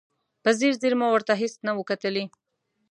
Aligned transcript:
په 0.43 0.49
ځیر 0.59 0.73
ځیر 0.81 0.93
مو 0.99 1.07
ورته 1.11 1.33
هېڅ 1.41 1.53
نه 1.65 1.71
و 1.75 1.87
کتلي. 1.89 2.25